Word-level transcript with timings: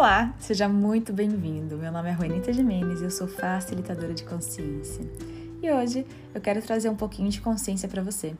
Olá, 0.00 0.34
seja 0.38 0.66
muito 0.66 1.12
bem-vindo. 1.12 1.76
Meu 1.76 1.92
nome 1.92 2.08
é 2.08 2.16
Juanita 2.16 2.50
Jimenez 2.54 3.02
e 3.02 3.04
eu 3.04 3.10
sou 3.10 3.28
facilitadora 3.28 4.14
de 4.14 4.24
consciência. 4.24 5.04
E 5.62 5.70
hoje 5.70 6.06
eu 6.34 6.40
quero 6.40 6.62
trazer 6.62 6.88
um 6.88 6.96
pouquinho 6.96 7.28
de 7.28 7.38
consciência 7.38 7.86
para 7.86 8.02
você, 8.02 8.34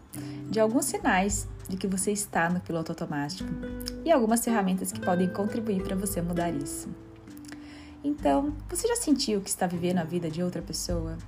de 0.49 0.59
alguns 0.59 0.87
sinais 0.87 1.47
de 1.69 1.77
que 1.77 1.87
você 1.87 2.13
está 2.13 2.49
no 2.49 2.61
piloto 2.61 2.93
automático 2.93 3.51
e 4.07 4.11
algumas 4.11 4.43
ferramentas 4.43 4.91
que 4.91 5.01
podem 5.01 5.29
contribuir 5.29 5.83
para 5.83 5.95
você 5.95 6.23
mudar 6.23 6.49
isso. 6.49 6.89
Então, 8.03 8.55
você 8.67 8.89
já 8.89 8.97
sentiu 8.97 9.43
que 9.43 9.51
está 9.51 9.67
vivendo 9.67 9.99
a 9.99 10.05
vida 10.05 10.31
de 10.31 10.43
outra 10.43 10.63
pessoa? 10.63 11.19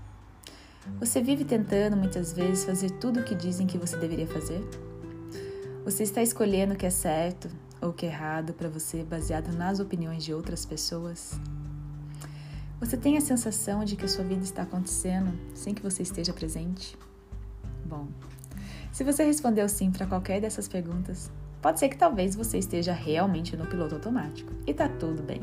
Você 0.98 1.20
vive 1.20 1.44
tentando 1.44 1.94
muitas 1.94 2.32
vezes 2.32 2.64
fazer 2.64 2.90
tudo 2.92 3.20
o 3.20 3.22
que 3.22 3.34
dizem 3.34 3.66
que 3.66 3.76
você 3.76 3.98
deveria 3.98 4.26
fazer? 4.26 4.66
Você 5.84 6.04
está 6.04 6.22
escolhendo 6.22 6.72
o 6.72 6.76
que 6.76 6.86
é 6.86 6.90
certo 6.90 7.50
ou 7.82 7.92
que 7.92 8.06
é 8.06 8.08
errado 8.08 8.54
para 8.54 8.68
você 8.68 9.02
baseado 9.02 9.52
nas 9.52 9.80
opiniões 9.80 10.24
de 10.24 10.32
outras 10.32 10.64
pessoas? 10.64 11.38
Você 12.80 12.96
tem 12.96 13.16
a 13.16 13.20
sensação 13.20 13.84
de 13.84 13.96
que 13.96 14.04
a 14.04 14.08
sua 14.08 14.24
vida 14.24 14.42
está 14.42 14.62
acontecendo 14.62 15.32
sem 15.54 15.74
que 15.74 15.82
você 15.82 16.02
esteja 16.02 16.32
presente? 16.32 16.96
Bom, 17.84 18.08
se 18.92 19.04
você 19.04 19.24
respondeu 19.24 19.68
sim 19.68 19.90
para 19.90 20.06
qualquer 20.06 20.40
dessas 20.40 20.68
perguntas, 20.68 21.30
pode 21.60 21.78
ser 21.78 21.88
que 21.88 21.96
talvez 21.96 22.34
você 22.34 22.58
esteja 22.58 22.92
realmente 22.92 23.56
no 23.56 23.66
piloto 23.66 23.96
automático 23.96 24.52
e 24.66 24.72
tá 24.72 24.88
tudo 24.88 25.22
bem. 25.22 25.42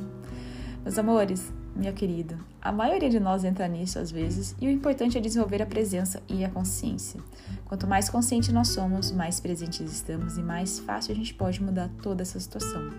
Meus 0.84 0.98
amores, 0.98 1.54
meu 1.76 1.94
querido, 1.94 2.38
a 2.62 2.72
maioria 2.72 3.10
de 3.10 3.20
nós 3.20 3.44
entra 3.44 3.68
nisso 3.68 4.00
às 4.00 4.12
vezes 4.12 4.56
e 4.60 4.68
o 4.68 4.70
importante 4.70 5.18
é 5.18 5.22
desenvolver 5.22 5.62
a 5.62 5.66
presença 5.66 6.22
e 6.28 6.44
a 6.44 6.50
consciência. 6.50 7.20
Quanto 7.66 7.88
mais 7.88 8.10
consciente 8.10 8.52
nós 8.52 8.70
somos, 8.70 9.12
mais 9.12 9.40
presentes 9.40 9.92
estamos 9.92 10.38
e 10.38 10.42
mais 10.42 10.80
fácil 10.80 11.12
a 11.12 11.16
gente 11.16 11.34
pode 11.34 11.62
mudar 11.64 11.90
toda 12.02 12.22
essa 12.22 12.40
situação. 12.40 12.90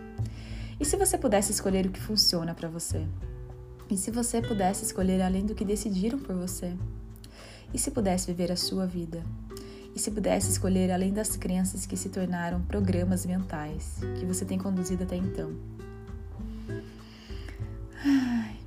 E 0.78 0.84
se 0.84 0.96
você 0.96 1.18
pudesse 1.18 1.52
escolher 1.52 1.86
o 1.86 1.90
que 1.90 2.00
funciona 2.00 2.54
para 2.54 2.68
você? 2.68 3.06
E 3.90 3.96
se 3.96 4.10
você 4.10 4.40
pudesse 4.40 4.84
escolher 4.84 5.20
além 5.20 5.44
do 5.44 5.54
que 5.54 5.64
decidiram 5.64 6.18
por 6.18 6.34
você? 6.34 6.72
E 7.74 7.78
se 7.78 7.90
pudesse 7.90 8.28
viver 8.28 8.50
a 8.50 8.56
sua 8.56 8.86
vida? 8.86 9.22
E 9.94 9.98
se 9.98 10.10
pudesse 10.10 10.50
escolher 10.50 10.90
além 10.90 11.12
das 11.12 11.36
crenças 11.36 11.84
que 11.84 11.96
se 11.96 12.08
tornaram 12.08 12.62
programas 12.62 13.26
mentais 13.26 13.98
que 14.18 14.24
você 14.24 14.44
tem 14.44 14.58
conduzido 14.58 15.02
até 15.02 15.16
então? 15.16 15.52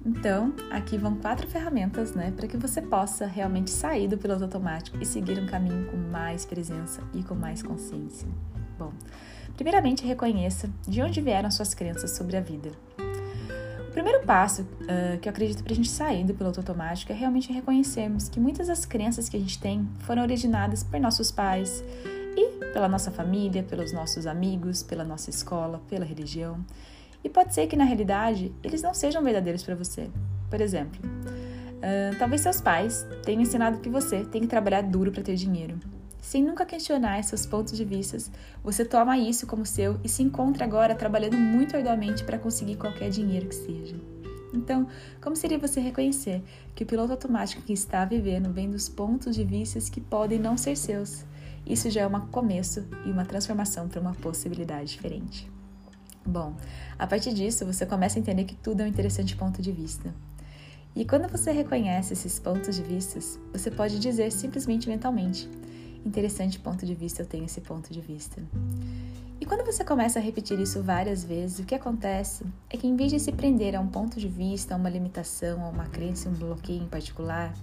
Então, 0.06 0.54
aqui 0.70 0.98
vão 0.98 1.16
quatro 1.16 1.48
ferramentas, 1.48 2.14
né, 2.14 2.32
para 2.36 2.48
que 2.48 2.58
você 2.58 2.82
possa 2.82 3.26
realmente 3.26 3.72
sair 3.72 4.08
do 4.08 4.18
piloto 4.18 4.44
automático 4.44 4.98
e 5.02 5.06
seguir 5.06 5.40
um 5.40 5.46
caminho 5.46 5.90
com 5.90 5.96
mais 5.96 6.46
presença 6.46 7.02
e 7.14 7.24
com 7.24 7.36
mais 7.36 7.64
consciência. 7.64 8.28
Bom, 8.78 8.92
primeiramente 9.56 10.06
reconheça 10.06 10.70
de 10.86 11.02
onde 11.02 11.22
vieram 11.22 11.50
suas 11.50 11.74
crenças 11.74 12.12
sobre 12.12 12.36
a 12.36 12.42
vida. 12.42 12.72
O 13.88 13.92
primeiro 13.94 14.26
passo 14.26 14.64
uh, 14.64 15.20
que 15.22 15.30
eu 15.30 15.32
acredito 15.32 15.64
para 15.64 15.72
a 15.72 15.76
gente 15.76 15.90
sair 15.90 16.26
do 16.26 16.34
piloto 16.34 16.60
automático 16.60 17.12
é 17.12 17.16
realmente 17.16 17.54
reconhecermos 17.54 18.28
que 18.28 18.40
muitas 18.40 18.68
das 18.68 18.86
crenças 18.86 19.30
que 19.30 19.38
a 19.38 19.40
gente 19.40 19.60
tem 19.60 19.88
foram 20.00 20.24
originadas 20.24 20.84
por 20.84 21.00
nossos 21.00 21.32
pais 21.32 21.84
e 22.36 22.74
pela 22.74 22.90
nossa 22.90 23.12
família, 23.12 23.64
pelos 23.64 23.94
nossos 23.94 24.26
amigos, 24.26 24.82
pela 24.82 25.04
nossa 25.04 25.30
escola, 25.30 25.80
pela 25.88 26.04
religião. 26.04 26.66
E 27.24 27.30
pode 27.30 27.54
ser 27.54 27.68
que 27.68 27.76
na 27.76 27.86
realidade 27.86 28.54
eles 28.64 28.82
não 28.82 28.94
sejam 28.94 29.24
verdadeiros 29.24 29.64
para 29.64 29.76
você. 29.76 30.10
Por 30.50 30.60
exemplo, 30.60 31.00
uh, 31.04 32.18
talvez 32.20 32.42
seus 32.42 32.60
pais 32.60 33.08
tenham 33.24 33.42
ensinado 33.42 33.80
que 33.80 33.90
você 33.90 34.26
tem 34.26 34.42
que 34.42 34.48
trabalhar 34.48 34.82
duro 34.82 35.12
para 35.12 35.24
ter 35.24 35.36
dinheiro. 35.36 35.80
Sem 36.22 36.42
nunca 36.42 36.66
questionar 36.66 37.24
seus 37.24 37.46
pontos 37.46 37.76
de 37.76 37.84
vista, 37.84 38.18
você 38.64 38.86
toma 38.86 39.18
isso 39.18 39.46
como 39.46 39.66
seu 39.66 40.00
e 40.04 40.10
se 40.10 40.24
encontra 40.24 40.64
agora 40.64 40.96
trabalhando 40.96 41.38
muito 41.38 41.76
arduamente 41.76 42.24
para 42.24 42.40
conseguir 42.40 42.78
qualquer 42.78 43.10
dinheiro 43.10 43.48
que 43.48 43.56
seja. 43.56 43.96
Então, 44.54 44.88
como 45.20 45.36
seria 45.36 45.58
você 45.58 45.82
reconhecer 45.82 46.42
que 46.74 46.84
o 46.84 46.88
piloto 46.88 47.12
automático 47.12 47.62
que 47.62 47.74
está 47.74 48.06
vivendo 48.06 48.54
vem 48.54 48.70
dos 48.70 48.88
pontos 48.88 49.36
de 49.36 49.44
vista 49.44 49.80
que 49.92 50.00
podem 50.00 50.40
não 50.40 50.56
ser 50.56 50.78
seus? 50.78 51.26
Isso 51.66 51.90
já 51.90 52.02
é 52.02 52.08
um 52.08 52.28
começo 52.28 52.86
e 53.06 53.12
uma 53.12 53.26
transformação 53.26 53.88
para 53.88 54.00
uma 54.00 54.14
possibilidade 54.14 54.92
diferente. 54.92 55.53
Bom, 56.26 56.56
a 56.98 57.06
partir 57.06 57.34
disso 57.34 57.66
você 57.66 57.86
começa 57.86 58.18
a 58.18 58.22
entender 58.22 58.46
que 58.46 58.56
tudo 58.56 58.82
é 58.82 58.86
um 58.86 58.88
interessante 58.88 59.36
ponto 59.36 59.62
de 59.62 59.72
vista. 59.72 60.14
E 60.96 61.04
quando 61.04 61.28
você 61.28 61.52
reconhece 61.52 62.14
esses 62.14 62.40
pontos 62.40 62.76
de 62.76 62.84
vista, 62.84 63.20
você 63.52 63.70
pode 63.70 64.00
dizer 64.00 64.32
simplesmente 64.32 64.88
mentalmente: 64.88 65.50
interessante 66.06 66.60
ponto 66.60 66.86
de 66.86 66.94
vista, 66.94 67.22
eu 67.22 67.26
tenho 67.26 67.46
esse 67.46 67.60
ponto 67.62 67.92
de 67.92 68.00
vista. 68.00 68.42
E 69.42 69.46
quando 69.46 69.66
você 69.66 69.84
começa 69.84 70.20
a 70.20 70.22
repetir 70.22 70.58
isso 70.60 70.82
várias 70.82 71.24
vezes, 71.24 71.60
o 71.60 71.66
que 71.66 71.76
acontece 71.76 72.46
é 72.70 72.78
que 72.78 72.88
em 72.88 72.96
vez 72.96 73.12
de 73.12 73.20
se 73.20 73.32
prender 73.32 73.76
a 73.76 73.82
um 73.82 73.88
ponto 73.88 74.18
de 74.18 74.28
vista, 74.28 74.74
a 74.74 74.78
uma 74.78 74.90
limitação, 74.90 75.66
a 75.66 75.70
uma 75.70 75.86
crença, 75.88 76.30
um 76.30 76.34
bloqueio 76.34 76.84
em 76.84 76.88
particular, 76.88 77.54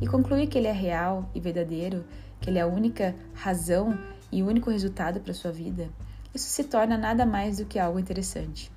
e 0.00 0.06
concluir 0.08 0.48
que 0.48 0.58
ele 0.58 0.66
é 0.66 0.72
real 0.72 1.30
e 1.32 1.38
verdadeiro, 1.38 2.04
que 2.40 2.50
ele 2.50 2.58
é 2.58 2.62
a 2.62 2.66
única 2.66 3.14
razão 3.34 3.96
e 4.32 4.42
o 4.42 4.48
único 4.48 4.70
resultado 4.70 5.20
para 5.20 5.34
sua 5.34 5.52
vida, 5.52 5.88
isso 6.34 6.48
se 6.48 6.64
torna 6.64 6.96
nada 6.96 7.26
mais 7.26 7.58
do 7.58 7.64
que 7.64 7.78
algo 7.78 7.98
interessante. 7.98 8.70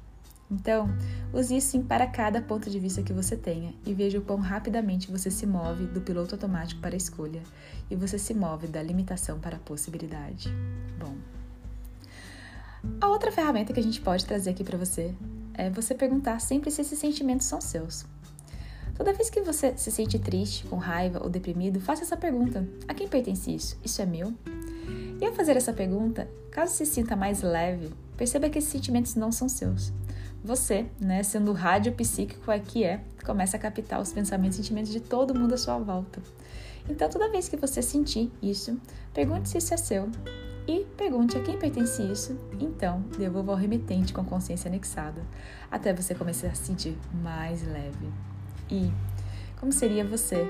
Então, 0.51 0.87
use 1.33 1.55
isso 1.55 1.79
para 1.81 2.05
cada 2.05 2.41
ponto 2.41 2.69
de 2.69 2.79
vista 2.79 3.01
que 3.01 3.13
você 3.13 3.35
tenha 3.35 3.73
e 3.85 3.93
veja 3.93 4.19
o 4.19 4.21
quão 4.21 4.39
rapidamente 4.39 5.11
você 5.11 5.31
se 5.31 5.47
move 5.47 5.87
do 5.87 6.01
piloto 6.01 6.35
automático 6.35 6.79
para 6.79 6.95
a 6.95 6.97
escolha 6.97 7.41
e 7.89 7.95
você 7.95 8.19
se 8.19 8.33
move 8.33 8.67
da 8.67 8.81
limitação 8.83 9.39
para 9.39 9.55
a 9.55 9.59
possibilidade. 9.59 10.49
Bom, 10.99 11.15
a 13.01 13.07
outra 13.07 13.31
ferramenta 13.31 13.73
que 13.73 13.79
a 13.79 13.83
gente 13.83 14.01
pode 14.01 14.25
trazer 14.25 14.51
aqui 14.51 14.63
para 14.63 14.77
você 14.77 15.15
é 15.53 15.69
você 15.69 15.95
perguntar 15.95 16.39
sempre 16.39 16.69
se 16.69 16.81
esses 16.81 16.99
sentimentos 16.99 17.47
são 17.47 17.59
seus. 17.59 18.05
Toda 18.95 19.13
vez 19.13 19.29
que 19.29 19.41
você 19.41 19.75
se 19.75 19.91
sente 19.91 20.19
triste, 20.19 20.65
com 20.65 20.77
raiva 20.77 21.19
ou 21.23 21.29
deprimido, 21.29 21.79
faça 21.79 22.03
essa 22.03 22.17
pergunta: 22.17 22.67
a 22.87 22.93
quem 22.93 23.07
pertence 23.07 23.53
isso? 23.53 23.79
Isso 23.83 24.01
é 24.01 24.05
meu? 24.05 24.33
E 25.23 25.25
ao 25.25 25.31
fazer 25.31 25.55
essa 25.55 25.71
pergunta, 25.71 26.29
caso 26.51 26.73
se 26.73 26.85
sinta 26.85 27.15
mais 27.15 27.41
leve, 27.41 27.93
perceba 28.17 28.49
que 28.49 28.57
esses 28.57 28.69
sentimentos 28.69 29.15
não 29.15 29.31
são 29.31 29.47
seus. 29.47 29.93
Você, 30.43 30.85
né, 30.99 31.23
sendo 31.23 31.51
o 31.51 31.53
rádio 31.53 31.93
psíquico 31.93 32.51
aqui 32.51 32.83
é, 32.83 32.99
começa 33.25 33.55
a 33.55 33.59
captar 33.59 34.01
os 34.01 34.11
pensamentos 34.11 34.57
e 34.57 34.61
sentimentos 34.61 34.91
de 34.91 34.99
todo 34.99 35.33
mundo 35.33 35.53
à 35.53 35.57
sua 35.57 35.79
volta. 35.79 36.21
Então, 36.89 37.09
toda 37.09 37.31
vez 37.31 37.47
que 37.47 37.55
você 37.55 37.81
sentir 37.81 38.29
isso, 38.41 38.77
pergunte 39.13 39.47
se 39.47 39.59
isso 39.59 39.73
é 39.73 39.77
seu 39.77 40.09
e 40.67 40.85
pergunte 40.97 41.37
a 41.37 41.41
quem 41.41 41.57
pertence 41.57 42.03
isso. 42.03 42.37
Então, 42.59 42.99
devolva 43.17 43.53
ao 43.53 43.57
remetente 43.57 44.11
com 44.11 44.25
consciência 44.25 44.67
anexada, 44.67 45.21
até 45.71 45.93
você 45.93 46.13
começar 46.13 46.47
a 46.47 46.53
se 46.53 46.65
sentir 46.65 46.97
mais 47.13 47.65
leve. 47.65 48.11
E 48.69 48.91
como 49.57 49.71
seria 49.71 50.03
você 50.03 50.45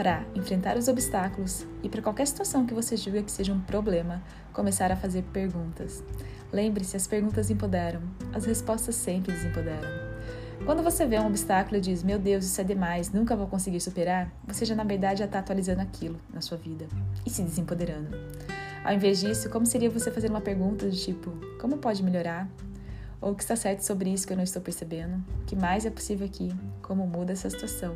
para 0.00 0.24
enfrentar 0.34 0.78
os 0.78 0.88
obstáculos 0.88 1.66
e 1.82 1.88
para 1.90 2.00
qualquer 2.00 2.26
situação 2.26 2.64
que 2.64 2.72
você 2.72 2.96
julga 2.96 3.22
que 3.22 3.30
seja 3.30 3.52
um 3.52 3.60
problema, 3.60 4.22
começar 4.50 4.90
a 4.90 4.96
fazer 4.96 5.22
perguntas. 5.24 6.02
Lembre-se, 6.50 6.96
as 6.96 7.06
perguntas 7.06 7.50
empoderam, 7.50 8.00
as 8.32 8.46
respostas 8.46 8.94
sempre 8.94 9.30
desempoderam. 9.30 9.90
Quando 10.64 10.82
você 10.82 11.04
vê 11.04 11.18
um 11.18 11.26
obstáculo 11.26 11.76
e 11.76 11.82
diz, 11.82 12.02
meu 12.02 12.18
Deus, 12.18 12.46
isso 12.46 12.58
é 12.58 12.64
demais, 12.64 13.12
nunca 13.12 13.36
vou 13.36 13.46
conseguir 13.46 13.80
superar, 13.80 14.32
você 14.48 14.64
já 14.64 14.74
na 14.74 14.84
verdade 14.84 15.18
já 15.18 15.26
está 15.26 15.40
atualizando 15.40 15.82
aquilo 15.82 16.16
na 16.32 16.40
sua 16.40 16.56
vida 16.56 16.86
e 17.26 17.28
se 17.28 17.42
desempoderando. 17.42 18.16
Ao 18.82 18.94
invés 18.94 19.20
disso, 19.20 19.50
como 19.50 19.66
seria 19.66 19.90
você 19.90 20.10
fazer 20.10 20.30
uma 20.30 20.40
pergunta 20.40 20.86
do 20.86 20.96
tipo, 20.96 21.30
como 21.60 21.76
pode 21.76 22.02
melhorar? 22.02 22.48
Ou 23.20 23.32
o 23.32 23.34
que 23.34 23.42
está 23.42 23.54
certo 23.54 23.80
sobre 23.80 24.10
isso 24.10 24.26
que 24.26 24.32
eu 24.32 24.36
não 24.36 24.44
estou 24.44 24.62
percebendo? 24.62 25.22
O 25.42 25.44
que 25.44 25.54
mais 25.54 25.84
é 25.84 25.90
possível 25.90 26.26
aqui? 26.26 26.50
Como 26.80 27.06
muda 27.06 27.32
essa 27.32 27.50
situação? 27.50 27.94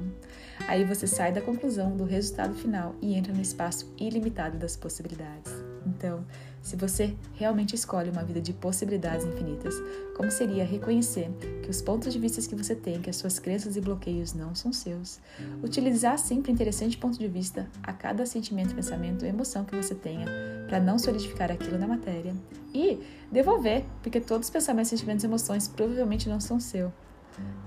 Aí 0.69 0.85
você 0.85 1.07
sai 1.07 1.33
da 1.33 1.41
conclusão 1.41 1.97
do 1.97 2.05
resultado 2.05 2.55
final 2.55 2.95
e 3.01 3.15
entra 3.15 3.33
no 3.33 3.41
espaço 3.41 3.93
ilimitado 3.99 4.59
das 4.59 4.77
possibilidades. 4.77 5.53
Então, 5.87 6.25
se 6.63 6.77
você 6.77 7.15
realmente 7.35 7.75
escolhe 7.75 8.11
uma 8.11 8.25
vida 8.25 8.41
de 8.41 8.53
possibilidades 8.53 9.27
infinitas, 9.27 9.75
como 10.17 10.31
seria 10.31 10.65
reconhecer 10.65 11.31
que 11.63 11.71
os 11.71 11.83
pontos 11.83 12.13
de 12.13 12.19
vista 12.19 12.41
que 12.41 12.55
você 12.55 12.75
tem, 12.75 13.01
que 13.01 13.11
as 13.11 13.17
suas 13.17 13.39
crenças 13.39 13.77
e 13.77 13.81
bloqueios 13.81 14.33
não 14.33 14.55
são 14.55 14.73
seus? 14.73 15.21
Utilizar 15.63 16.19
sempre 16.19 16.51
interessante 16.51 16.97
ponto 16.97 17.19
de 17.19 17.29
vista 17.29 17.69
a 17.83 17.93
cada 17.93 18.25
sentimento, 18.25 18.75
pensamento 18.75 19.25
emoção 19.27 19.65
que 19.65 19.77
você 19.77 19.95
tenha 19.95 20.27
para 20.67 20.81
não 20.81 20.99
solidificar 20.99 21.51
aquilo 21.51 21.79
na 21.79 21.87
matéria 21.87 22.35
e 22.73 22.99
devolver, 23.31 23.85
porque 24.03 24.21
todos 24.21 24.47
os 24.49 24.53
pensamentos, 24.53 24.91
sentimentos 24.91 25.23
e 25.23 25.27
emoções 25.27 25.69
provavelmente 25.69 26.29
não 26.29 26.41
são 26.41 26.59
seus. 26.59 26.91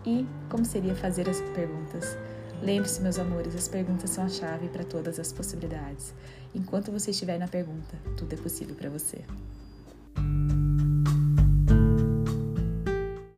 E 0.05 0.25
como 0.49 0.65
seria 0.65 0.95
fazer 0.95 1.29
as 1.29 1.41
perguntas? 1.41 2.17
Lembre-se, 2.61 3.01
meus 3.01 3.19
amores, 3.19 3.55
as 3.55 3.67
perguntas 3.67 4.09
são 4.09 4.23
a 4.23 4.29
chave 4.29 4.67
para 4.69 4.83
todas 4.83 5.19
as 5.19 5.31
possibilidades. 5.31 6.13
Enquanto 6.55 6.91
você 6.91 7.11
estiver 7.11 7.37
na 7.37 7.47
pergunta, 7.47 7.95
tudo 8.17 8.33
é 8.33 8.37
possível 8.37 8.75
para 8.75 8.89
você. 8.89 9.23